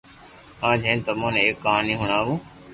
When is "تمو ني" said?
1.05-1.39